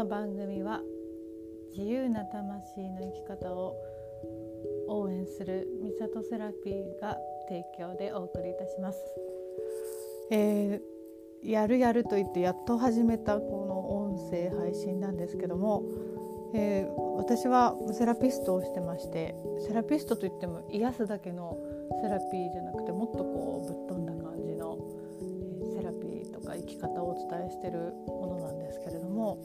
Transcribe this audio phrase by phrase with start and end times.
[0.00, 0.80] の番組は
[1.76, 3.76] 自由な魂の生き方を
[4.88, 7.18] 応援するミサトセラピーが
[7.50, 8.98] 提供でお送りいたします。
[10.30, 15.84] えー、やるやると言ってやっと始めたこの音声配信なんですけども、
[16.54, 19.34] えー、私はセラピストをしてまして
[19.66, 21.58] セラピストといっても癒すだけの
[22.00, 24.78] セラピーじゃなくてもっとこうぶっ飛んだ感じの、
[25.20, 29.36] え、セラピーとか生き方をお伝えしてるものなんですけれども、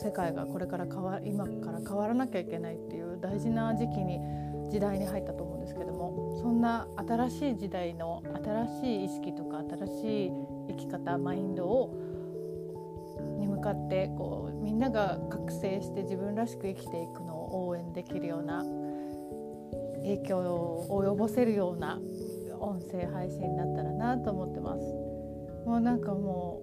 [0.00, 4.18] 世界がこれから変わ今から変わらなきゃいけないっていう大事な時期に
[4.70, 10.30] 時代に入ったと思うんですけどもそんな新しい時代の新しい意識とか新しい
[10.68, 11.94] 生き方マインドを
[13.38, 18.64] に向かってこうみんなが覚醒して自分らしく生きていくのを応援できるような
[20.02, 22.00] 影響を及ぼせるような
[22.58, 24.80] 音声配信になったらなと思ってます。
[25.66, 26.62] もうなんかも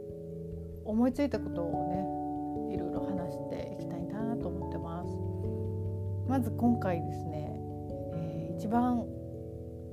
[0.86, 2.17] う思いついたことをね
[2.72, 6.30] いろいろ話していきたいなと思ってます。
[6.30, 7.50] まず今回ですね、
[8.14, 9.06] えー、一番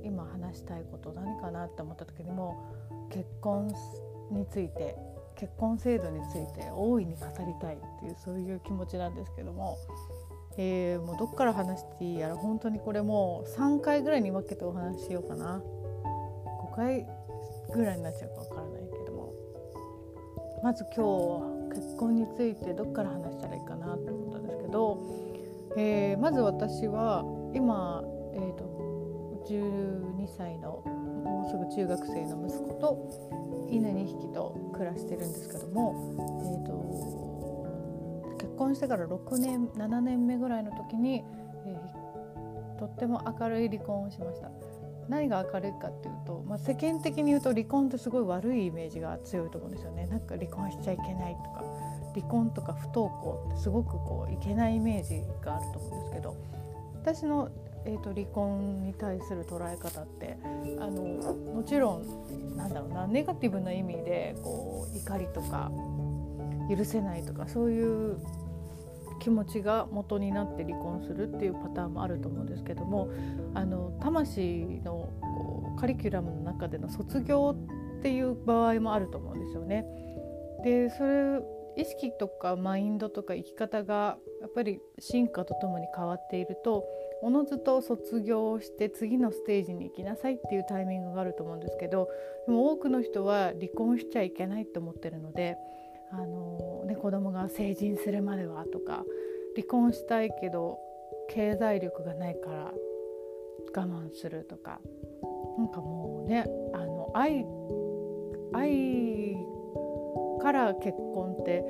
[0.02, 3.72] 今話したいこと何かなって思った時にも結婚
[4.30, 4.96] について
[5.36, 9.76] 結婚制度について大いに語りたいっていうそういう気持ちなんですけども、
[10.56, 15.60] えー、もうどっから話していいやら本当にこれもう3回ぐらいに分けてお話ししようかな
[16.72, 17.06] 5回
[17.72, 19.32] ぐらいになっちゃうか分からないけども
[20.62, 24.98] まず今日は結婚についてどっから話したらいいかなと思ったんですけど、
[25.76, 28.02] えー、まず私は今、
[28.34, 28.64] えーと、
[29.48, 30.82] 12歳の
[31.24, 41.24] もうすぐ中学生の息子と犬2匹と暮らしてるんですけども、えーと、結婚してから6年7年目ぐらいの時に、
[41.66, 44.50] えー、とっても明るい離婚をしました。
[45.08, 50.06] 何が明るいかっていうと、まあ、世間的に言うと離婚ってすごい悪いイメージが強いと思うんですよね。
[50.06, 51.64] なんか離婚しちゃいけないとか
[52.14, 56.36] 離婚とか不登校ってすごくこういけないイメージがあると思うんですけど
[57.02, 57.50] 私の
[57.86, 60.38] えーと、離婚に対する捉え方って
[60.80, 65.70] あのもちろんなんだろうなネガティブな意味でこう怒りとか
[66.74, 68.16] 許せないとかそういう
[69.20, 73.10] 気持ちが元になって離婚するっていうパターンもあると思うんですけども
[73.54, 75.08] あの魂の
[75.78, 77.56] カリキュラムの中での卒業
[77.98, 79.84] っていう場合もあると思うんですよね。
[80.62, 81.40] でそれ
[81.76, 86.84] 意識とかマインドとか生き方がやっぱり進化とともに変わっていると
[87.22, 92.08] おのずと卒業して次のステージに行きなさいっていうタイミングがあると思うんですけど
[92.46, 95.56] でも多くの人は離婚しちゃいけないって思ってるので
[96.12, 96.73] あの、
[97.04, 99.04] 子供が成人するまではとか
[99.54, 100.78] 離婚したいけど
[101.28, 102.72] 経済力がないから
[103.76, 104.80] 我慢するとか
[105.58, 107.44] なんかもうねあの愛
[108.54, 109.36] 愛
[110.40, 111.62] から結婚って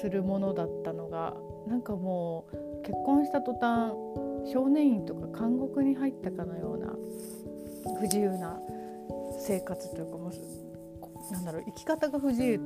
[0.00, 3.92] するものだったのがなんかもう結婚した途端
[4.50, 6.94] 少年院とか監獄に入ったかのような
[7.98, 8.58] 不自由な
[9.38, 12.58] 生活というかもうなんだろう生き方が不自由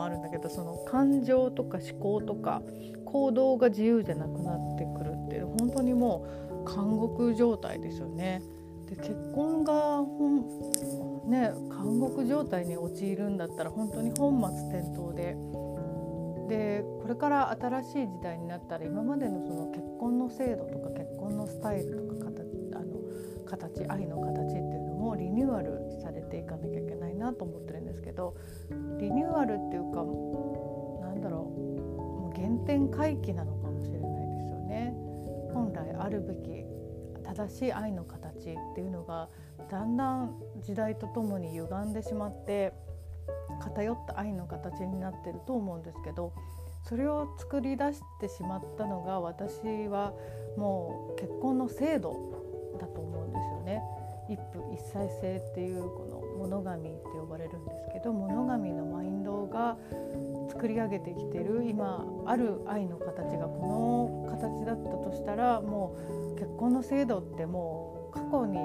[0.00, 2.62] もあるんだけどその感情とか思考とか
[3.04, 6.26] 行動が自由じゃなくなってくるっていう本当にも
[6.64, 8.42] う監獄状態ですよね。
[8.88, 15.36] で結婚がほん、ね、監獄状態に陥るんだったら本当に本末転倒で
[16.48, 22.96] でこれから新しい時代になったら今までのその結婚の制度とか結婚のスタイルとか形あの
[23.46, 25.89] 形愛の形っていうのもリニューアル
[26.30, 28.36] ていかなきゃいけないなと思ってるんですけど
[28.98, 30.04] リニューアルっていうか
[31.06, 34.94] なんだろうもう原点回帰なのかもしれないですよね。
[35.52, 36.64] 本来あるべき
[37.24, 39.28] 正しい愛の形っていうのが
[39.70, 42.72] だんだん時代とともに歪んでしまって
[43.60, 46.32] 偏った愛の形になってると思うんですけど
[46.84, 50.12] それを作り出してしまったのが私は
[50.56, 52.16] もう結婚の制度
[52.80, 53.82] だと思うんですよね。
[54.28, 56.06] 一夫一妻制っていうこ
[56.40, 59.76] のモノガミって呼ばれるんですけどモノガミのマインドが
[60.48, 65.96] 作り上げてきてる今ある愛の形がこの形だったとしたらも
[66.34, 68.58] う結婚の制度ってもう過去に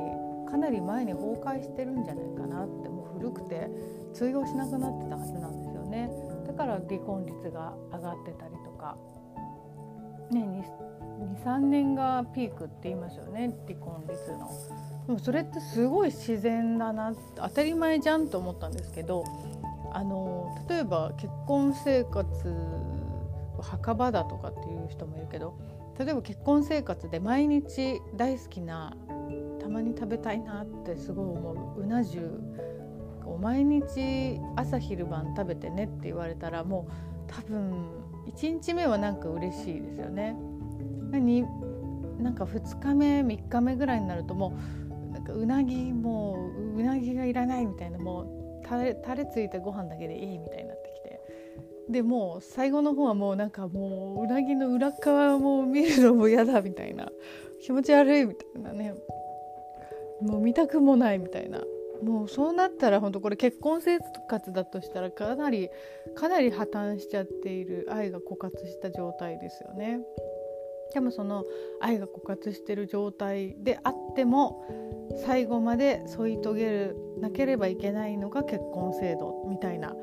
[0.49, 3.69] かなり前に崩壊してるんじゃないかなってもう古くて
[4.13, 6.09] 通用しなくなってたはずなんですよね
[6.47, 8.97] だから離婚率が上がってたりとか、
[10.31, 10.65] ね、
[11.43, 14.94] 23年がピークって言いますよね離婚率の。
[15.11, 19.23] もそれってすごい自然だな当たり前じゃんと思ったんですけど
[19.93, 22.27] あの例えば結婚生活
[23.61, 25.57] 墓場だとかっていう人もいるけど
[25.97, 28.95] 例えば結婚生活で毎日大好きな
[29.61, 32.19] たまに食べたいなってすごい思ううな重
[33.23, 37.73] こう毎日朝昼晩食べてねって言われたらもう多分
[38.27, 40.35] 1日目はなんか嬉しいですよね。
[42.19, 44.84] なんか2日目3日目ぐらいになるともう
[45.15, 51.21] なんかうなぎもううなぎがいらないみたいなもうタレタレついたご飯だけでいいみたいになってきて。
[51.89, 57.09] でもう最後の方はもうなんかもううなぎの裏側も見るのも嫌だみたいな。
[57.61, 58.93] 気持ち悪いみたいなね。
[60.21, 61.61] もう見たくもないみたいな。
[62.03, 65.69] もうそうなったら本当これ結婚生活だとしたらかなり
[66.15, 70.01] かなり破綻しちゃっている愛が枯渇した状態ですよね。
[70.93, 71.45] でもその
[71.81, 74.65] 愛が枯渇してる状態であっても
[75.25, 79.93] 最後まで添い遂げるなければいけないのが結婚制度みたいな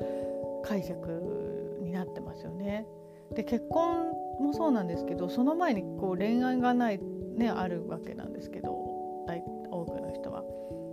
[0.65, 2.87] 解釈になってますよね。
[3.35, 7.01] で結婚もそうなんですけどその前にこう恋愛がない、
[7.37, 10.45] ね、あるわけなんですけど多くの人は。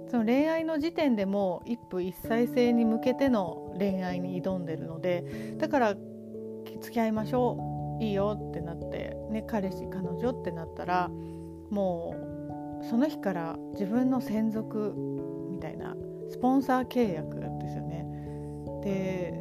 [0.10, 5.96] その恋愛の時点でも一夫一妻制に向けての恋愛に挑んでるのでだから
[6.82, 11.10] 付き合いましょういいよってなって、ね、彼氏彼女ってなったら
[11.70, 12.16] も
[12.82, 14.94] うその日から自分の専属
[15.52, 15.96] みたいな
[16.30, 18.06] スポンサー契約ですよね。
[18.84, 19.34] で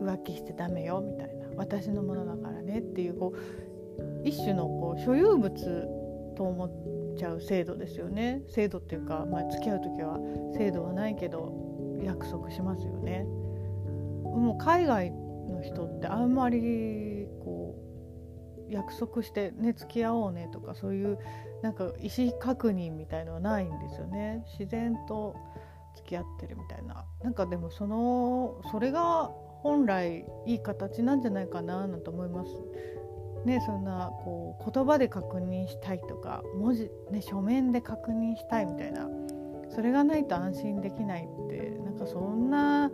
[0.00, 5.50] 浮気してダメよみたいな私のものだからねっていうこう一種のこう所有物
[6.36, 6.70] と思っ
[7.16, 10.18] ちゃう制度ですよね制度っていうか、まあ、付き合う時は
[10.56, 11.52] 制度はないけど
[12.02, 13.24] 約束しますよね。
[14.24, 15.12] もう海外
[15.58, 17.74] の人ってあんまりこ
[18.68, 21.18] う約束してね付き合おうねとかそういう
[21.62, 24.44] なんか意思確認みたいのはないんですよね。
[24.58, 25.34] 自然と
[25.96, 27.04] 付き合ってるみたいな。
[27.22, 29.30] なんかでもそのそれが
[29.62, 32.52] 本来いい形なんじゃないかななんて思います。
[33.44, 39.08] ね、そんなこう言葉で確認したいとか文字、ね、書面で確認したいみたいな。
[39.70, 42.90] それがないと安心できないってなんかそんな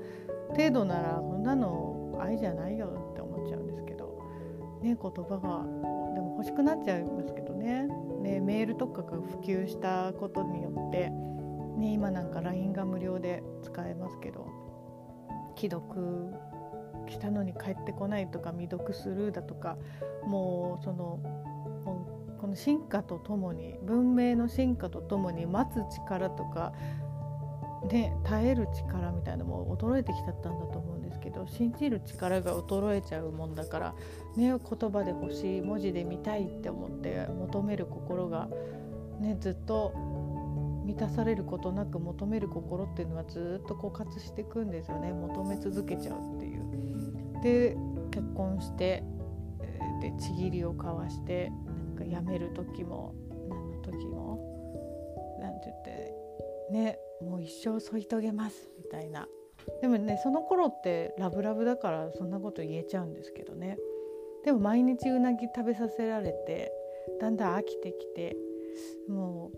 [0.50, 1.93] 程度ならこんなの
[2.24, 4.20] 愛じゃないよって思っちゃうんですけど、
[4.82, 5.64] ね、言葉が
[6.14, 7.88] でも欲しくなっちゃいますけどね。
[8.20, 11.10] ねメールとかが普及したことによって、
[11.78, 14.46] ね、今なんか LINE が無料で使えますけど。
[15.56, 16.34] 既読
[17.06, 19.76] 来たのに帰ってこないとか未読スルーだとか。
[20.26, 21.20] もうその
[22.40, 26.72] この進化とともに文明の進化とともに待つ力とか、
[27.90, 33.94] ね、耐える力みたいなのも衰えてきちゃったんだと思うんですけど信じる力が衰えちゃうもんだから、
[34.36, 38.48] ね、言葉で欲しい文字で見たいって思って求める心が、
[39.20, 39.92] ね、ずっと
[40.84, 46.64] 満たされることなく求める心っていうのはずっと枯渇していくんですよね求め続けちゃうっていう。
[47.42, 47.76] で
[48.10, 49.02] 結婚して
[50.00, 53.14] でちぎりを交わしてなんか辞める時も
[53.48, 56.14] 何の時も何て言って
[56.72, 59.26] ねもう一生添い遂げますみたいな
[59.80, 63.78] でもねその頃ってラブラブだからそんなこと言えちゃうんですけどね。
[64.44, 66.70] でも毎日うなぎ食べさせられて
[67.20, 68.36] だんだん飽きてきて
[69.08, 69.50] も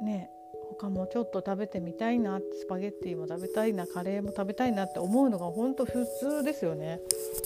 [0.00, 0.30] うね
[0.78, 7.00] 他もちょっと食べてみたいなスパゲッティも食べたいなカレーも食べたいなって思うのが本当普通ですよね。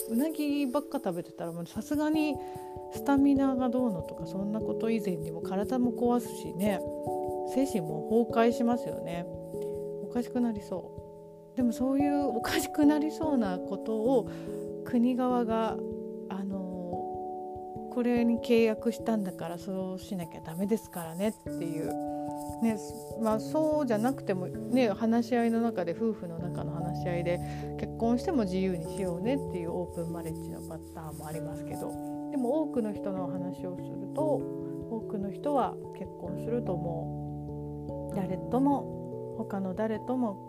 [0.09, 2.35] うなぎばっか食べてたらさすがに
[2.93, 6.79] スタミナがどうのとかそんなこと以前にも体も壊すしね。
[7.53, 9.25] 精神も崩壊しますよね。
[10.03, 11.06] おかしくなりそう。
[11.57, 14.29] でもそういうおかしくなりそうなことを
[14.85, 15.75] 国側が
[16.29, 21.91] あのこれに契約したんだからそうしなきゃダメですからねっていう。
[22.61, 22.77] ね
[23.21, 27.39] まあ、そうじゃなくても、ね、話し合いの中で夫婦の中の話し合いで
[27.79, 31.91] 結婚しても自由にしようねっていうオープンマレッジのパターンもありますけど。
[32.31, 40.46] でも多くの人の話をすると多くの人は結婚するともう誰とも他の誰とも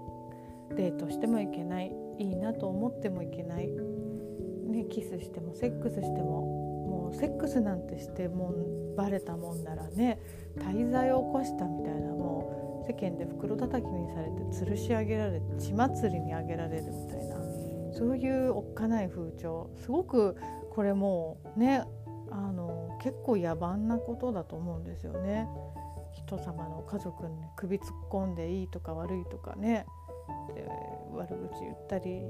[0.75, 6.43] デートしてもいけないいいなと思ってもいけない、ね、キスしてもセックスしても
[6.89, 8.55] もうセックスなんてしても
[8.97, 10.21] バレたもんならね
[10.59, 17.37] 滞在を起こしたみたいなもう世間で袋叩きにされて吊るし上げられ血祭りに上げられるみたいな
[17.93, 19.71] そういうおっかない風潮。
[19.83, 20.37] すごく
[20.71, 21.83] これもうね
[22.31, 25.49] あの結構野蛮なことだと思うんですよね。
[26.13, 29.87] 人様の家族に首突っ込んでいいとか悪いとかね。
[31.13, 32.23] 悪口言ったり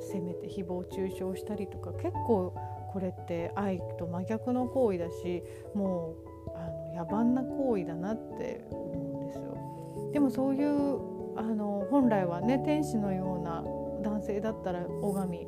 [0.00, 2.54] せめて誹謗中傷したりとか結構
[2.92, 5.42] これって愛と真逆の行為だし
[5.74, 6.14] も
[6.46, 10.10] うあの野蛮な行為だなって思うんですよ。
[10.12, 13.64] でもそういうあの本来はね天使のような
[14.02, 15.46] 男性だったら拝み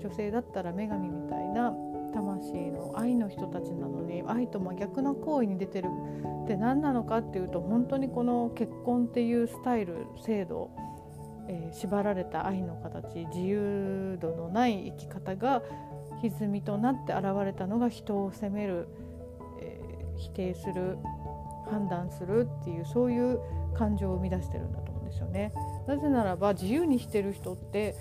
[0.00, 1.74] 女性だったら女神みたいな
[2.14, 5.88] 魂の愛の人たちなのに愛と真逆な行為に出てる
[6.44, 10.70] って何なのかっていうと本当にこの結婚っていうスタイル制度、
[11.48, 15.62] えー、縛られた愛の形自由度のない生き方が
[16.22, 18.88] 歪みとなって現れたのが人を責める、
[19.60, 20.98] えー、否定する
[21.70, 23.40] 判断するっていうそういう
[23.76, 25.52] 感情を生み出してるんだと思うんですよね。
[25.86, 27.94] なぜならば自由にしてる人って、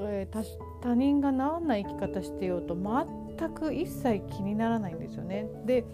[0.00, 0.44] えー、
[0.82, 5.46] 他人が治んない生き方してようと全く一切気にならないんですよね。
[5.66, 5.84] で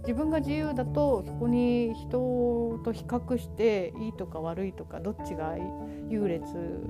[0.00, 5.56] 自分が自由だとそこに人と比較していいとか悪いとかどっちが
[6.08, 6.44] 優劣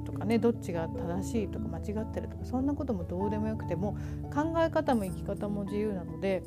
[0.05, 3.97] とかねどっちが正しいとか間違ってるとかそんなこともどうでもよくても
[4.33, 6.43] 考え方も生き方も自由なので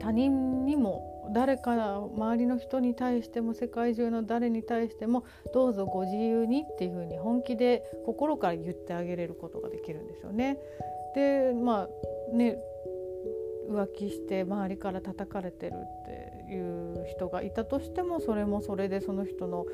[0.00, 1.72] 他人にも誰か
[2.16, 10.58] 周りの人に対しても世界中の誰に対してもどうぞご自由にっていうふうに本気で心から言ってあげれることができるんですよね。
[11.14, 11.88] でま
[12.32, 12.58] あね
[13.68, 19.66] 浮気して周りから叩かれてるっていう人がいたとしてもそれもそれでその人の、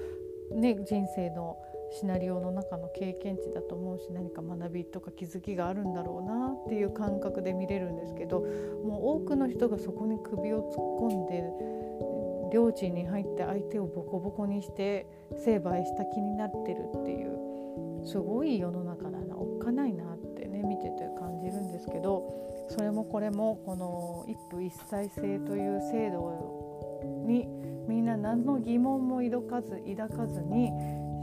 [0.53, 1.57] ね、人生の
[1.93, 15.07] シナリオの中の経験値だと思うし何か学びとか気づきがあるんだろうなっていう感覚で見れるんですけどもう多くの人がそこに首を突っ込んで領地に入って相手をボコボコにして
[15.45, 27.47] 成敗した気になってるっていうすごい世の中だなおっかないなってね見てて感じるんですけどそれもこれもこの一夫一妻制という制度に
[27.89, 30.69] みんな何の疑問も抱かず抱かずに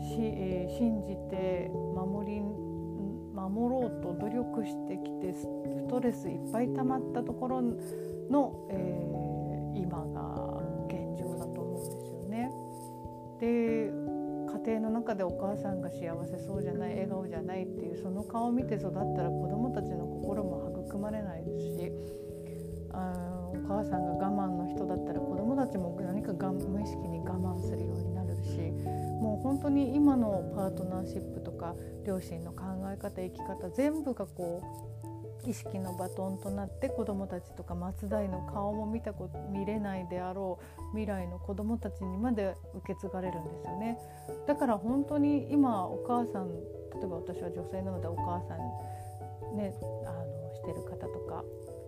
[0.02, 2.42] し、えー、信じて守り
[3.34, 5.48] 守ろうと努力してきてス
[5.88, 12.52] トレスいっぱい溜まったところの、えー、今が現状だと思うんですよね。
[13.40, 13.92] で
[14.52, 20.61] 家庭の中でお母さんが幸せそうじゃない笑顔じゃないっていうその顔を見て育ったら子どもたちの心も
[20.92, 21.92] 育まれないですし
[22.92, 23.14] あ
[23.54, 28.58] お母さんが我慢の人だったら子どもたちも何かが無意識に我慢するようになるし
[29.22, 34.62] もう本当に今のパートナーシップとか両親の考え方生き方全部がこ
[35.46, 43.98] う意識のバトンとなって子どもたちとか松代の顔も見たこ見れないであろう未来の子どもたちにまで受け継がれるんですよね。
[44.46, 49.74] だから本当に今お母さん例えば私は女性なのでお母さんね
[50.62, 51.44] してる方とか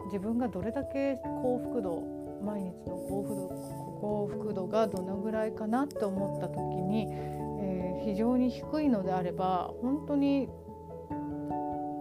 [0.05, 2.01] 自分がどれだけ幸福度
[2.43, 7.07] 毎日の幸福度幸福度がどのぐらいかなって思った時に、
[7.61, 10.49] えー、非常に低いのであれば本当に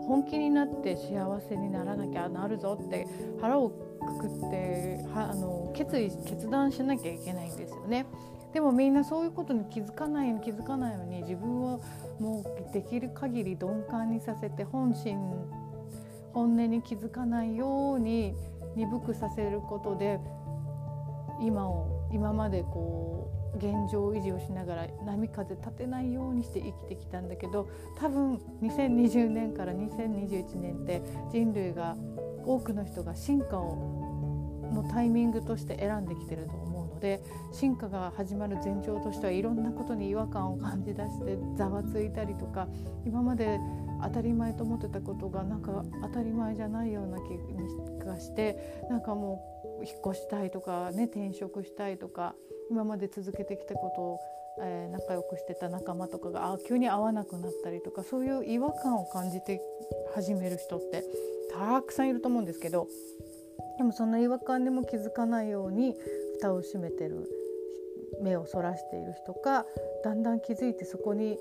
[0.08, 3.06] 本気になって幸せにならなきゃなるぞって
[3.40, 8.06] 腹をくくってはあの決意決断しなきゃいけないんですよね。
[8.52, 11.80] でもみんなそういうことに気づかないように気づかないように自分を
[12.20, 15.18] もうできる限り鈍感にさせて本心
[16.32, 18.34] 本音に気づかないように
[18.76, 20.18] 鈍くさせることで
[21.40, 31.96] 今を今までこう現状維持をしながら波風立てないようにして生きてきたんだけど多分2020年から2021年って人類が
[32.44, 34.02] 多くの人が進化を
[34.72, 37.22] のタイミングとして選んできてると思うので
[37.52, 42.68] 進化が始まる前兆としてはいろんなことに違和感を感じ出してざわついたりとか
[43.04, 43.60] 今まで
[44.02, 49.42] 当たり前と思ってたことがなんか当たり前じゃないような気がしてなんかも
[49.80, 52.34] う引っ越したいとかね転職したいとか
[52.70, 54.18] 今まで続けてきたことを、
[54.62, 59.60] えー、仲良くしてた仲間とかがあ急に会わなくなったりとかそういう違和感を感じて
[60.14, 61.04] 始める人って
[61.52, 62.88] たくさんいると思うんですけど
[63.78, 65.94] でもそんな違和感にも気づかないように
[66.38, 67.28] 蓋を閉めてる
[68.22, 69.64] 目をそらしている人か
[70.04, 71.38] だんだん気づいてそこに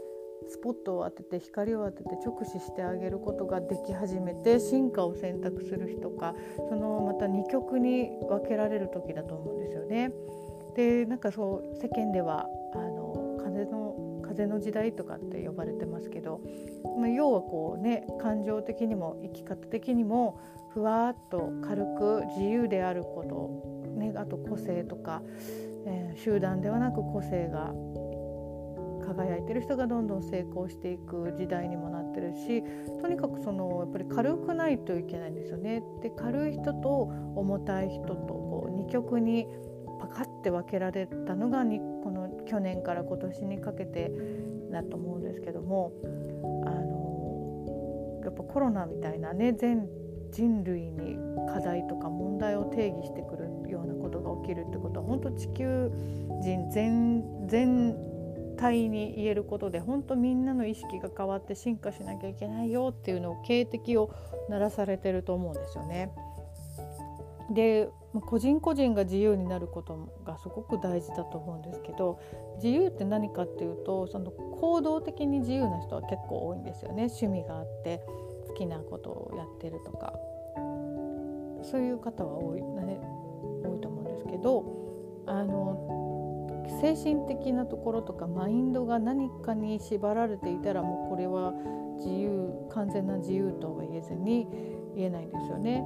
[0.50, 6.36] スポットを当てて光を当てて直視してあげることができ始めて進化を選択する人か
[6.70, 10.12] そのまた2極に分けられる時だと思うんですよね。
[10.76, 16.42] でなんかそう世間ではあの風の風の時代とかって呼ばれてますけど、
[16.98, 20.40] まあ、要はこうね感情的にも生き方的にも
[20.74, 25.22] ふわっと軽く自由であること、ね、あと個性とか、
[25.86, 27.74] えー、集団ではなく個性が
[29.14, 32.64] 輝いてる人がどんどん成功していく時代にもなってるし
[33.02, 35.84] とにかくそのやっぱり軽くないといけないんですよね。
[36.02, 39.48] で軽い人と重たい人とこう二極に
[40.00, 44.12] パカッて分けられたのがにこの去年から今年にかけて
[44.72, 45.92] だと思うんですけども
[46.66, 49.88] あのやっぱコロナみたいなね全
[50.32, 51.18] 人類に
[51.54, 55.92] 課題とか問題を定義してくるようなことが起きるってことは本当地球
[56.42, 58.11] 人全全
[58.62, 64.14] 対に言えることで本当みんなの意識が変わって進化しなきゃいけないよっていうのを警笛を
[64.50, 66.14] 鳴らされてると思うんですよね。
[67.52, 67.90] で
[68.28, 72.20] 個人個人が自由になることがすごく大事だと思うんですけど
[72.56, 78.04] 自由って何かっていうとその行動的に自由な人は結構多いんですよね趣味があって
[78.48, 80.14] 好きなことをやってるとか
[81.64, 83.00] そういう方は多い,、ね、
[83.64, 84.66] 多いと思うんですけど
[85.26, 86.01] あの
[86.82, 91.54] 精神的なところとかマインドが何かに縛られていたらもうこれは
[91.98, 94.48] 自由完全な自由とは言えずに
[94.96, 95.84] 言えないですよね。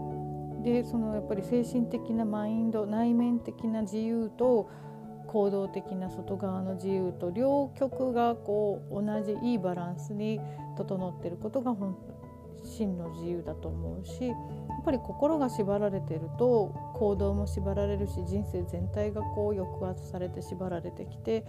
[0.63, 4.69] でそのやっぱり精神的なマインド内面的な自由と
[5.27, 10.39] 行動的な外側の自由と両極がこう同じいいバランスに
[10.77, 11.97] 整ってることが本
[12.63, 14.33] 真の自由だと思うし
[14.85, 21.43] ぱり心が縛られてると行動も縛られるし人生全体がこう抑圧されて縛られてきて、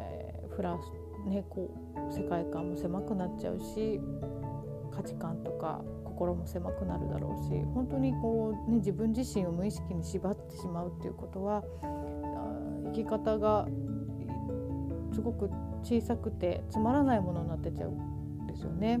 [0.00, 1.70] えー、フラスねこ
[2.10, 4.00] う世界観も狭くなっちゃうし
[4.92, 11.62] 価値観とか心も狭くなるだろうし本当にこう、ね、自分自身を無意識に縛ってしまうっていうことは
[12.86, 13.68] 生き方が
[15.12, 15.50] すごく
[15.82, 19.00] 小さくてつまらないものになってちゃうんですよね。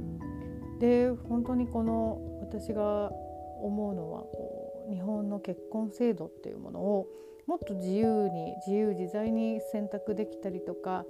[0.78, 3.10] で本当にこの私が
[3.62, 7.06] 思うのはこう日本の結婚制度っていうものを
[7.46, 11.04] もっと自由に自由自在に選択できたりとか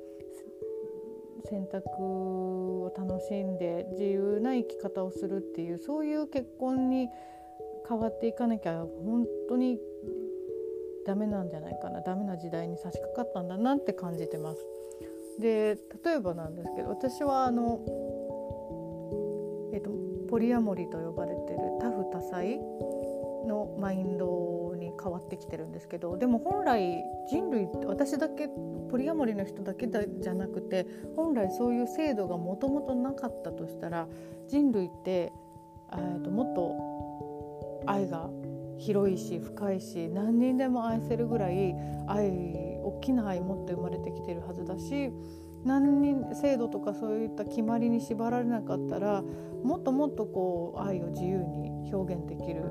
[1.49, 7.09] 選択を楽しんで自由な生き方をするっていうそういう結婚に
[7.89, 9.79] 変わっていかなきゃ本当に
[11.07, 14.61] ダメなんじゃないかなダメな時代に差し掛かったんだなって感じてます。
[15.41, 17.81] で例えばなんですけど私はあの
[19.73, 19.91] えーと、
[20.29, 21.36] ポリアモリと呼ばれ
[22.31, 22.97] てる多夫多
[23.43, 28.49] 妻のマインドに変わってきてるんですけどでも本来人類私だけ
[28.91, 34.09] ポリアモリの人だけじゃなくて本来そういう制度がもともとなかったとしたら
[34.49, 35.33] 人類って、
[35.93, 38.29] えーともっと愛が
[38.79, 41.75] 広いし深いし何人でも愛せるぐらい
[42.07, 42.31] 愛
[42.83, 45.11] 大きな愛持って生まれてきてるはずだし
[45.65, 49.25] 何人制度とかそういった決まりに縛られなかったら
[49.67, 52.63] もっともっとこう愛を自由に表現できる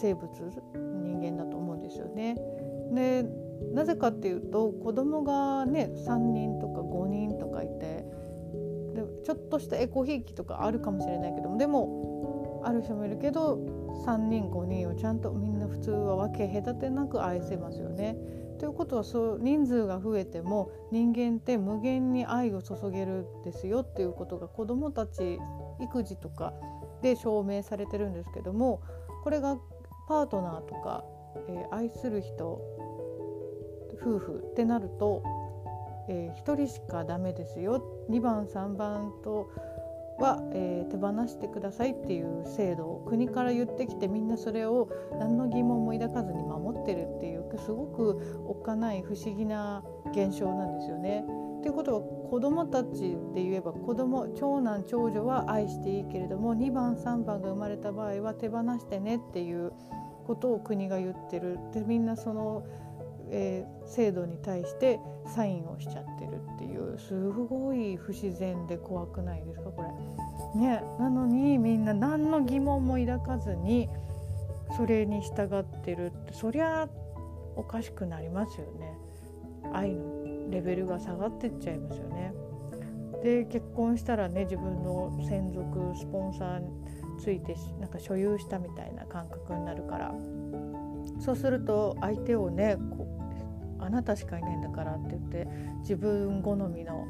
[0.00, 0.30] 生物
[0.74, 2.36] 人間だと思うんですよね。
[2.92, 3.24] で
[3.74, 8.06] なぜかっていうと子供がね3人とか5人とかいて
[8.94, 13.58] でちょっとしたエコひいきとかあるかもしれないけどもでもある人もいるけど
[14.06, 18.16] 3人5人をちゃんとみんな普通は分け隔てなく愛せますよね。
[18.60, 25.38] ということはそう人数が増えても人間って無限に愛を注げるんですよっていうことが子どもたち
[25.80, 26.52] 育児とか
[27.00, 28.82] で証明されてるんですけども
[29.24, 29.56] これが
[30.08, 31.04] パートナーとか、
[31.48, 32.60] えー、愛する人
[34.02, 35.22] 夫婦ってなると、
[36.10, 37.82] えー、1人しかダメですよ。
[38.10, 39.50] 2番3番と
[40.20, 51.24] は、えー、手放してくださいっていう制度を国から言ってきてみんなそれを何の疑問も抱かずに守ってるっていうすごくおっかない不思議な現象なんですよね。
[51.62, 59.72] ということは子どもたちで言えば子供長男長女は愛していいけれども2番3番が生まれた場合は手放してねっていう
[60.26, 62.62] ことを国が言ってるでみんなその
[63.32, 64.98] えー、制度に対して
[65.34, 70.60] サインをしちゃってるっていうすごい不自然で怖くないですかこれ。
[70.60, 73.88] ね、なのにみんな何の疑問も抱かずに
[74.76, 76.88] それに従ってるってそりゃ
[77.56, 78.96] おかしくなりますよね。
[79.72, 82.34] 愛のレベルが下がってっちゃいますよね。
[83.22, 86.70] で結婚したらね自分の専属スポンサーに
[87.20, 90.14] ついてなんか所有したみたいな感覚になるから
[91.20, 92.76] そうすると相手をね
[93.90, 95.48] あなたしかいないんだからって言って
[95.80, 97.08] 自分好みの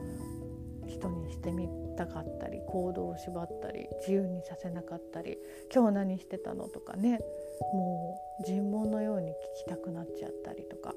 [0.88, 5.36] 人にしてみたかったり行動を縛ったり自由にさせなかったり
[5.72, 7.20] 今日何してたのとかね
[7.74, 10.94] もう尋問のように聞きたくなっちゃったりとか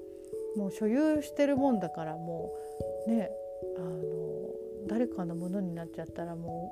[0.56, 2.54] もう所有してるもんだからも
[3.06, 3.30] うね
[3.78, 3.98] あの
[4.88, 6.72] 誰かのものになっちゃったらも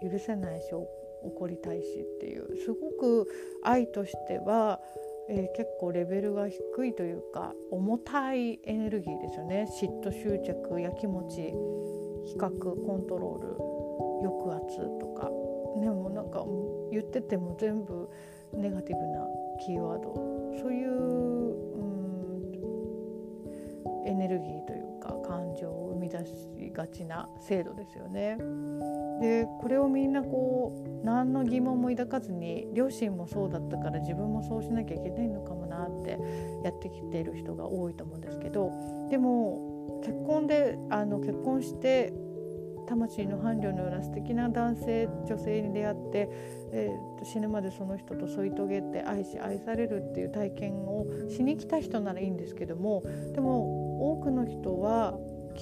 [0.00, 3.28] う許せないし怒りたいしっていうすごく
[3.64, 4.80] 愛としては
[5.28, 9.66] えー、結構レベルが低いというか重たいエネルギーですよね。
[9.80, 11.54] 嫉妬執着やきもち
[12.26, 13.56] 比較コントロール
[14.22, 15.30] 抑圧とか。
[15.80, 16.44] でもなんか
[16.92, 18.08] 言ってても全部
[18.52, 19.26] ネガティブな
[19.64, 20.14] キーワード。
[20.60, 20.94] そういう、う
[24.02, 28.38] ん、エネルギーというか感情を生み出しがちな制度ですよね。
[29.24, 36.18] でこれをみんなこう何の疑問も抱かずに両親もそうだったから自分もそうしなきゃいけないのかもなって
[36.62, 38.70] やってきている人が多いと思うんですけど
[39.10, 42.12] でも結婚であの結婚して
[42.86, 46.28] 魂の伴侶のような素敵な男性女性に出会って、
[46.72, 55.14] えー、死ぬまでその人と添い遂げて愛し愛されるっていう体験をしに来た人ならいいんですけどもでも多くの人は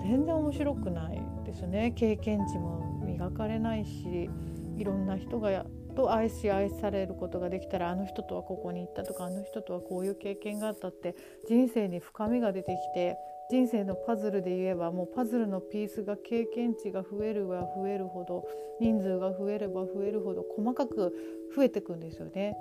[0.02, 2.83] 全然面白くないですね経験値も
[3.24, 4.30] 磨かれないし
[4.78, 11.16] いろんな人がと愛し愛されることができたらあの人とはここに行ったとかあの人とはこういう経験があったって
[11.48, 13.16] 人生に深みが出てきて
[13.50, 18.44] 人生のパズルで言えばもうパズルのピースが経験値が増えるは増えるほど
[18.80, 21.14] 人数が増えれば増えるほど細かく
[21.56, 22.56] 増えてくんですよね。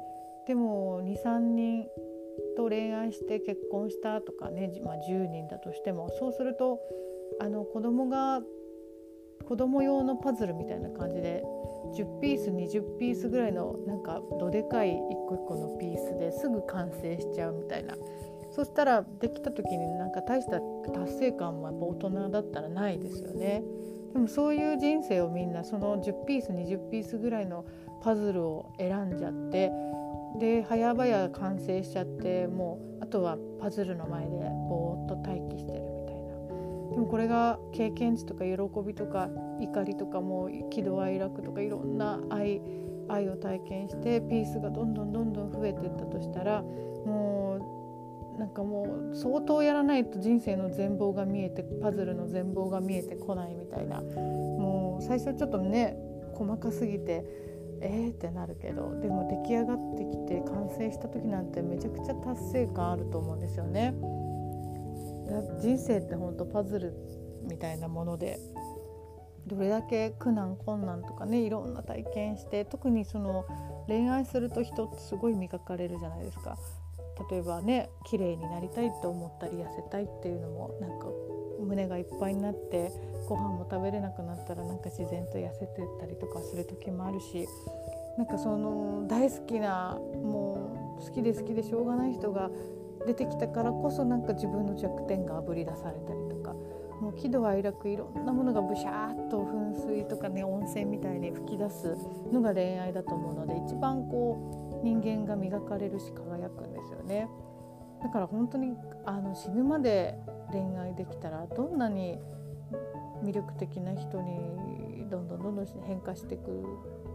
[0.46, 1.86] でも23人
[2.56, 6.80] と恋愛して結婚したとかね、まあ、10人だとしてもそうすると
[7.40, 8.42] あの子供が
[9.42, 11.42] 子供用のパズルみたいな感じで
[11.96, 17.96] 10ピース20ピースぐらいのなんかどでかい一個一個のピースですぐ完成しちゃうみたいな。
[18.50, 20.60] そしたらできた時になんか大した
[20.92, 23.62] 達成感もやっぱ大人だったらないですよね。
[24.12, 27.64] でもそういう人生をみんなその10ピース20ピースぐらいの
[28.02, 29.72] パズルを選んじゃって
[30.38, 34.36] で早々完成しちゃってもうあとはパズルの前で
[34.68, 34.91] ぼ
[37.02, 38.52] もこれが経験値とか喜
[38.86, 39.28] びとか
[39.60, 42.62] 怒りとかも喜怒哀楽とかいろんな愛
[43.08, 55.96] 愛を体験してピースがどんどんどんどん増えていったとしたらもうなんかもう相当やらないと人生の全貌が見えてパズルの全貌が見えてこないみたいなもう最初ちょっとね
[56.34, 57.24] 細かすぎて
[57.80, 63.92] えーってなるけどでも出来上がってきて完成した時なんてめちゃくちゃ達成感あると思うんですよね。
[65.60, 66.94] 人生ってほんとパズル
[67.48, 68.38] みたいなもので
[69.46, 73.44] どれだけ苦難困難とかねいろんな体験して特にその
[73.88, 76.56] 恋愛すると人ってすごい磨かれるじゃないですか。
[77.30, 81.06] 例えばね綺麗になりたいと思ったり痩せたいっていうのもなんか
[81.60, 82.90] 胸がいっぱいになって
[83.28, 87.46] ご飯も食べれなくなったらなんか自然と痩せてったりとかする時もあるし
[88.18, 92.50] なんかその大好きなもう好きで好きでしょうがない人が
[93.06, 96.54] 出てきたからこそなんか自分の弱点があぶり出されたりとか
[97.00, 101.96] もう喜怒哀楽いろんなものがブシャーっと噴水とかね温泉みたいに吹き出す
[102.32, 107.28] のが恋愛だと思うので一番こう人間が磨かれるし輝くんですよね。
[108.02, 110.18] だから本当にあの死ぬまで
[110.50, 112.18] 恋愛できたらどんなに
[113.22, 116.62] 魅力的な人にどんどんどんどん変化していく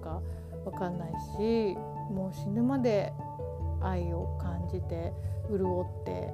[0.02, 0.21] か
[0.63, 1.76] 分かんないし
[2.12, 3.13] もう死ぬまで
[3.81, 5.13] 愛を感じて
[5.49, 6.33] 潤って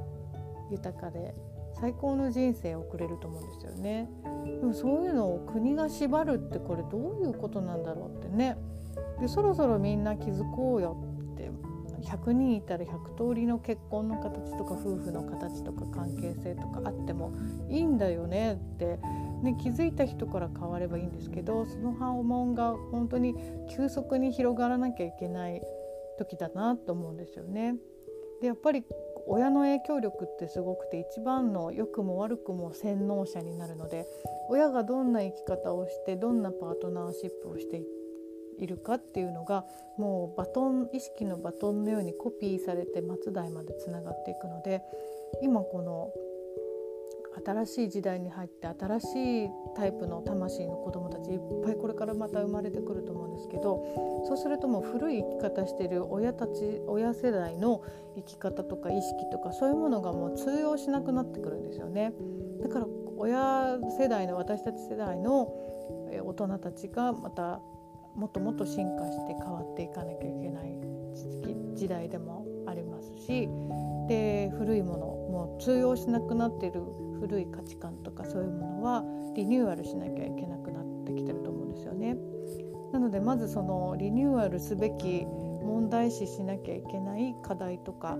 [0.71, 1.33] 豊かで
[1.79, 4.09] 最高の人生を送れると思うんですよね。
[4.59, 8.57] でもそういうのを国が縛るってこれどういうことなんだろうってね。
[9.19, 11.51] でそろそろみんな気づこうよって。
[12.03, 17.31] 100人いたら100通りの結婚の形とか夫婦の形とか関係性とかあっても
[17.69, 18.99] いいんだよねって、
[19.41, 23.35] ね、気づいた人から変わればいいんですけどその波紋が本当に
[23.73, 25.61] 急速に広がらなきゃいけない。
[26.17, 27.75] 時だなと思うんですよね。
[28.41, 28.83] でやっぱり
[29.25, 34.05] 親の影響力ってすごくて一番の良くも悪くも洗脳者になるので
[34.49, 37.81] 親がどんな生き方をしてどんなパートナーシップをして
[38.59, 39.65] いるかっていうのが
[39.97, 44.81] もうバトン意識のバトンのようにコピーされて末代までつながっていくので
[45.41, 46.11] 今この
[47.45, 57.81] 新しい時代に入って新しいタイプの魂の子どもたちいっぱいこれからまた生まれてくると思うんですけどそうするともう古い生き方してる親たち親世代の
[58.15, 62.13] 生き方とか意識とかそういうものがもう通用しなくなってくるんですよね。
[62.61, 65.43] だから親世代の私たち世代の
[66.23, 67.59] 大人たちがまた
[68.15, 70.73] もっともっと進化して変わっていかなきゃいけない
[71.73, 73.47] 時代でもありますし
[74.07, 76.81] で古いものもう通用しなくなっている
[77.19, 79.03] 古い価値観とかそういうものは
[79.35, 82.17] リニューアルしなきゃいけなくなってきてると思うんですよね。
[82.91, 88.17] なのでまずそのリニューアルすべき問題視しなきゃいけない課題とか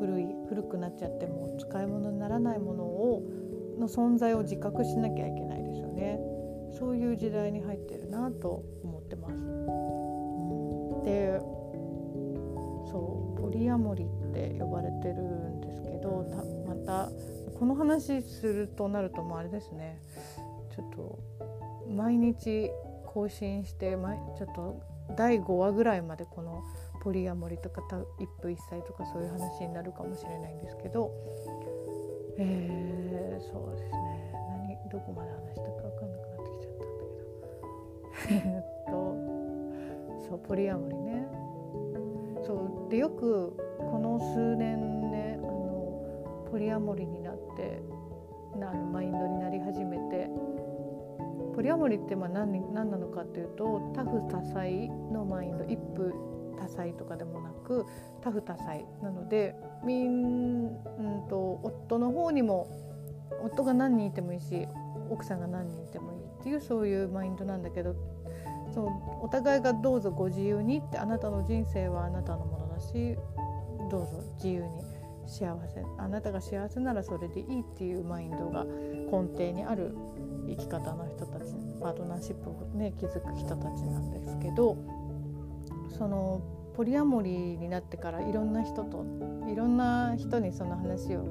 [0.00, 3.22] 古い古くなっちゃっても使い物にならないものを
[3.78, 6.18] の存在を自覚しなきゃいけないですよね。
[6.78, 9.34] そういう時代に入ってるなと思ってます。
[11.04, 11.38] で
[12.90, 16.24] そうポリアモリって呼ばれてるんですけど
[16.66, 17.10] また
[17.58, 19.98] この話するとなるともうあれですね。
[20.74, 21.18] ちょっと
[21.88, 22.70] 毎日
[23.06, 24.82] 更新してちょっと
[25.16, 26.62] 第5話ぐらいまでこの
[27.02, 27.80] ポリアモリとか
[28.18, 31.10] 一夫一妻とかそういう話になるかもしれないんですけど、
[32.36, 34.32] えー、そうですね。
[34.50, 38.46] 何どこまで話したか分かんなくなってきちゃったんだけど。
[38.50, 39.26] えっと
[40.28, 41.26] そうポリアモリね
[42.46, 42.90] そう。
[42.90, 47.82] でよくこの数年ねあのポリアモリになって
[48.54, 50.30] あのマインドになり始めて
[51.54, 54.64] ポリアモリってまあ何何なのかっていうと多夫多妻
[55.12, 57.84] のマインド一夫多妻とかでもなく
[58.22, 58.66] 多夫多妻
[59.02, 59.54] なので
[59.84, 62.68] みん、うんと、夫の方にも
[63.42, 64.66] 夫が何人いてもいいし
[65.10, 67.94] 奥さんが何人いてもいいっていうそういうマインドなんだけど
[68.76, 73.16] そうお互いがどうぞご自由にってあなたの人生はあなたのものだし
[73.90, 74.82] どうぞ自由に
[75.26, 79.96] 幸せあなたが幸せならそれでいいっていうマインドが根底にある
[80.46, 84.76] 生き方の人たちパートナーシップをね築く人たちなんですけど
[85.96, 86.42] その
[86.76, 89.06] ポリアモリーになってからいろんな人と
[89.50, 91.24] いろんな人にその話を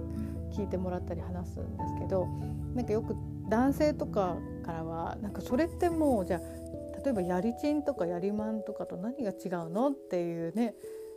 [0.51, 2.25] 聞いてもらったり話すんですけど
[2.73, 3.15] なんかよく
[3.47, 6.64] 男性とかからはなんかそれってもうじゃあ
[7.05, 10.73] 例えばやりちんとかやりまんとかと何が違うのっていうね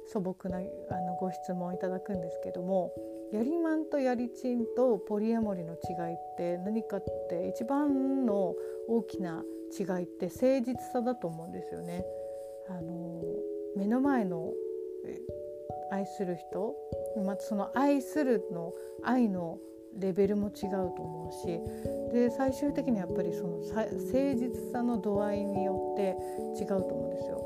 [0.06, 0.60] 素朴なあ
[1.00, 2.92] のご質問をいただくんですけども
[3.32, 8.54] やりまんとやりちんとポリエモリの違いって何かって一番の
[8.86, 9.42] 大きな
[9.78, 12.04] 違いって誠実さだと思うんですよね。
[12.68, 13.22] あの
[13.76, 14.52] 目の前の
[15.90, 16.74] 愛する人
[17.24, 18.72] またその愛するの
[19.02, 19.58] 愛の
[19.96, 21.60] レベルも違うと思うし
[22.12, 23.88] で最終的にやっぱりその誠
[24.34, 26.16] 実さの度合いによって
[26.62, 27.44] 違うと思うんですよ。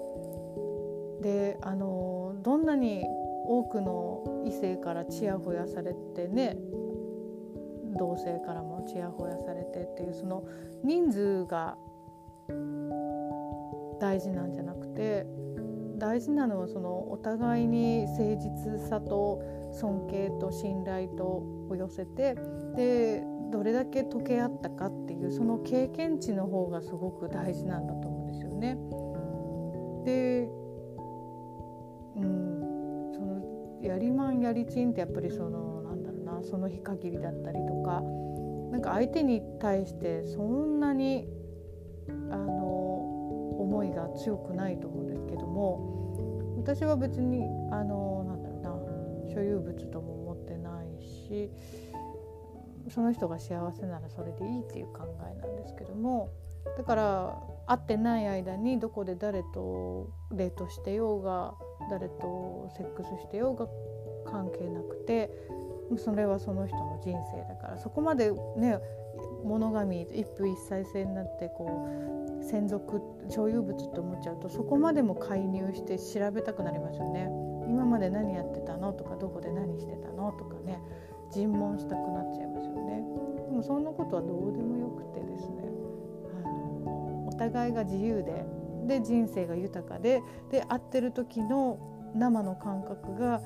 [1.22, 3.04] であのどんなに
[3.46, 6.56] 多くの異性からちやほやされてね
[7.98, 10.44] 同性からもちやほやされてっていうその
[10.82, 11.76] 人数が
[14.00, 15.26] 大事なんじゃなくて
[15.98, 19.40] 大事なのはそのお互いに誠実さと
[19.72, 22.36] 尊敬と信頼とを寄せて
[22.76, 28.76] でどれだけ溶け合ったかっていうその経験値の方がすごく大事なんだと思うんですよね。
[30.04, 30.50] で
[32.16, 38.02] うん、そのやりまんやりちんってやっぱりそのなんだろうなその日限りだったりとか
[38.70, 41.28] なんか相手に対してそんなに
[42.30, 42.62] あの
[43.60, 48.11] 思いが強くないと思うんですけども私は別にあの
[49.32, 51.50] 所有物とも思ってないし
[52.90, 56.32] その人が幸せならそれでいいっていう考えなんですけども
[56.76, 61.54] だから会ってない間にどこで誰とデートしてようが
[61.90, 63.66] 誰とセックスしてようが
[64.30, 65.30] 関係なくて
[65.98, 68.78] それはその人の人生だからそこまでね
[69.44, 71.88] 物神一夫一妻制になってこ
[72.40, 77.51] う専属所有物って思っちゃうとそこまでも介入して調べたくなりますよね。
[77.68, 80.80] 今まで何やってたのとかどこで何してたのとかね
[81.30, 83.02] 尋問したくなっちゃいますよね。
[83.46, 85.62] でもそんなことはどうでもよくてですね
[86.44, 88.44] あのお互いが自由で
[88.86, 91.78] で人生が豊かでで会ってる時の
[92.14, 93.40] 生の感覚が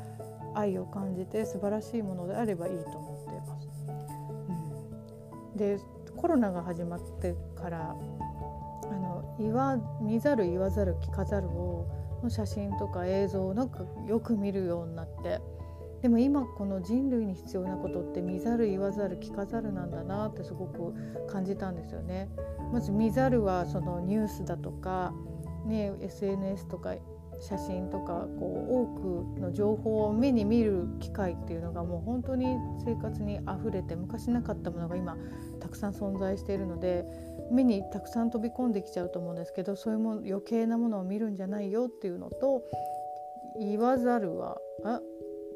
[0.54, 3.68] 愛を感じて素晴らしいものであればいいと思っています。
[5.52, 5.78] うん、で
[6.16, 11.86] コロナが始まってからあの言わ見ざる言わざる聞かざるを
[12.26, 15.40] の写真とか映像をなんかよく見るようになって
[16.02, 20.94] でも今この人類に必要なことって見ざる言わざる聞かざるなんだなってすごく
[21.26, 22.28] 感じたんですよね。
[22.72, 25.14] まず見ざるはそのニュースだとか
[25.64, 26.94] ね SNS とか
[27.40, 35.16] 写真とかこう多くの情報を目に見る機会っていうのがもう本当に生活にあふれて昔なかったものが今
[35.60, 37.04] たくさん存在しているので
[37.50, 42.64] 目にたくさん飛び込んできちゃうと思うんですけどそういうも余計なものを見るんじゃないよっていうのと
[43.60, 45.00] 言わざるはあ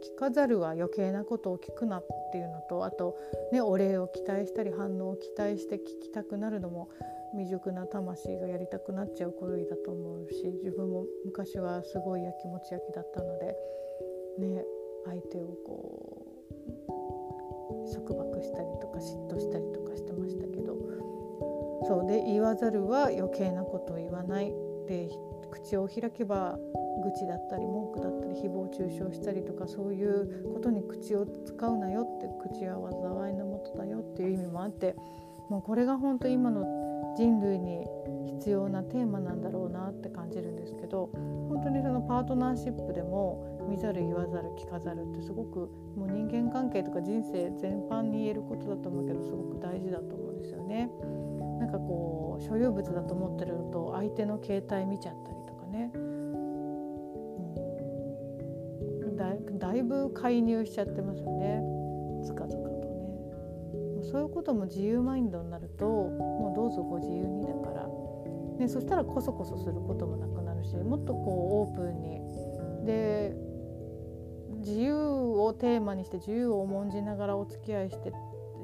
[0.00, 3.16] 聞かざるは余計なことを聞くなっていうのとあと、
[3.52, 6.88] ね、お礼を期待したり反応を期待して聞きたくなるのも
[7.32, 13.56] 未熟な魂がやりたくなっちゃう行為だと思うし自分も昔はすごいやきもち焼きだったので、
[14.38, 14.64] ね、
[15.06, 16.26] 相手をこ
[16.88, 20.76] う束縛したりとか嫉妬したりとかしてましたけど
[21.86, 24.52] そうで言わざるは余計なことを言わない
[24.86, 25.08] で
[25.50, 26.58] 口を開けば
[27.02, 32.76] 愚痴だったり文句だったり誹謗中傷したりとかそういうことに口を使うなよって口は
[33.22, 34.94] 災いのもとだよっていう意味もあって
[35.48, 36.79] もうこれが本当今の
[37.20, 37.84] 人類に
[38.38, 50.90] 必要なテーマなんだろうなって感じるんですけど本当にそのパートナーシップでも見ざる言わざる聞かざるってすごくもう人間関係とか人生全般に言えることだと思うけどすごく大事だと思うんですよね。
[51.58, 55.98] なんかこう所有物だと思ってると相手の携帯見ちゃったりとかね、う
[59.12, 59.34] ん、だ
[59.68, 61.79] だいぶ介入しちゃってますよね。
[64.10, 67.86] そういうことも自由マインドになるともうどうぞご自由にだから、
[68.58, 73.36] ね、そしたらこそこそすることもなくなるしもっとこうオープンにで
[74.58, 78.12] 自由をテーマにして自由を重んじながらお付き合いして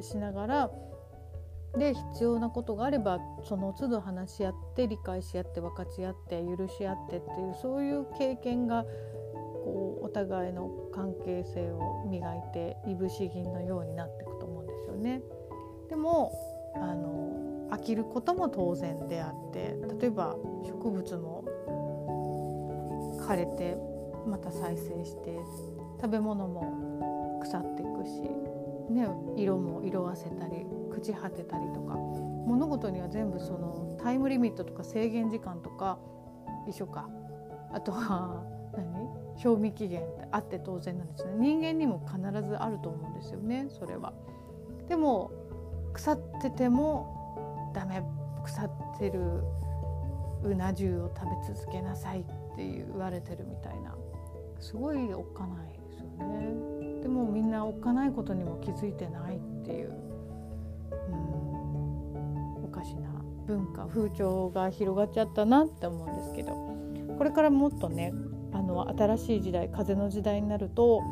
[0.01, 0.71] しながら
[1.79, 8.85] で必要なことがあればその都度話し合って理解し合って分かち合って許し合ってっていうそういう経験が
[9.65, 15.23] こうお互いの関係性を磨いていぶし銀のようになっていくと思うんですよね。
[15.89, 16.33] でも
[16.75, 21.45] あの飽きることも当然であって例えば植物も
[23.21, 23.77] 枯れて
[24.27, 25.39] また再生して
[26.01, 28.21] 食べ物も腐っていくし、
[28.93, 35.99] ね、色も色あせたり朽ち果てたりとか物事には全部そのタイムリミットとか制限時間とか
[36.69, 37.09] 一緒か。
[37.73, 38.43] あとは
[38.77, 39.27] 何？
[39.37, 41.35] 賞味期限ってあって当然なんですね。
[41.37, 44.13] 人間にも必ずあると思うんですよねそれは。
[44.89, 45.31] でも
[45.97, 48.03] 腐っててもダメ
[48.45, 49.43] 腐ってる
[50.45, 52.23] うな重を食べ続けなさいっ
[52.55, 53.95] て言われてるみたいな。
[54.61, 57.01] すごいおっかないですよね。
[57.03, 59.93] でもみんなおっかないことにも気づいてないっていう。
[62.63, 63.09] おかしな
[63.47, 66.53] 文化風潮が広がっちゃったなって思うんですけど。
[67.17, 68.13] これからもっとね
[68.53, 71.03] あの新しい時代風の時代になると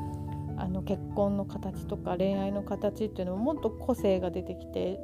[0.56, 5.00] あの結婚の形とか恋愛の形っていうのももっと個性が出てきて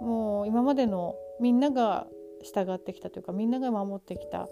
[0.00, 2.06] もう今までのみんなが
[2.42, 4.48] 従ってきたというかみんなが守ってきた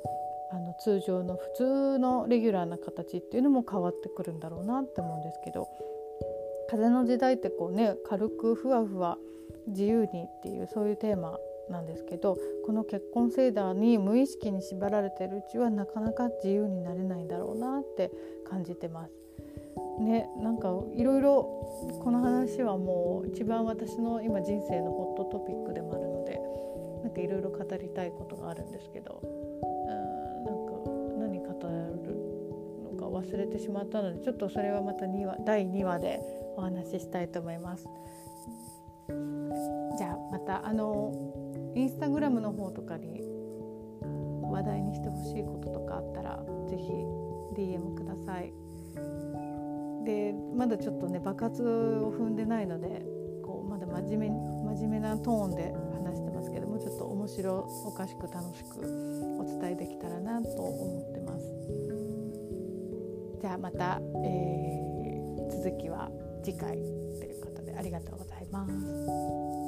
[0.53, 5.69] あの通常の普通のレギュラーな形っていうのも変わってくるんだろうなって思うんですけど
[6.71, 9.19] 風の時代ってこうね軽くふわふわ
[9.69, 11.39] 自由にっていうそういうテーマ
[11.71, 18.11] なんですけどこの結婚セーダーに無意識に縛られてるうちはなかなか自由になれないんだろうなって
[18.49, 19.24] 感じてます。
[19.99, 21.43] ね、なんかいろいろ
[22.03, 26.41] この話はもう一番私の今人生のホットトピックでもあるので
[27.05, 30.73] なんかいろいろ語りたいことがあるんですけどうんなんか
[31.19, 31.47] 何語
[32.03, 32.15] る
[32.93, 36.21] のか忘れてしまったのでちょっとそれはまた2話第2話で
[36.57, 37.87] お話ししたいと思います。
[39.97, 41.13] じゃあまたあの
[41.77, 43.21] インスタグラムの方とかに
[44.43, 46.83] 話題にしてほしいこととかあったら是非
[47.57, 48.64] DM ください。
[50.05, 53.05] でまだちょっとね爆発を踏んでないので
[53.43, 58.81] こうまだ真面目真面目なトーンで話してますけどもちょっと面白おかしく楽しく
[59.39, 61.45] お伝えできたらなと思ってます。
[63.41, 66.11] じゃあまた、えー、続きは
[66.43, 69.64] 次回ということでありがとうございます。